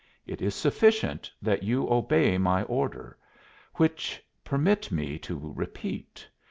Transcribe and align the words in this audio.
It 0.25 0.41
is 0.41 0.55
sufficient 0.55 1.31
that 1.43 1.61
you 1.61 1.87
obey 1.87 2.39
my 2.39 2.63
order 2.63 3.19
which 3.75 4.19
permit 4.43 4.91
me 4.91 5.19
to 5.19 5.53
repeat. 5.55 6.27